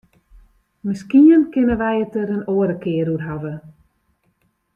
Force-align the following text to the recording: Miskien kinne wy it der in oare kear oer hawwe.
Miskien 0.85 1.43
kinne 1.53 1.75
wy 1.81 1.91
it 2.03 2.11
der 2.15 2.29
in 2.35 2.47
oare 2.53 2.75
kear 2.83 3.07
oer 3.13 3.23
hawwe. 3.27 3.53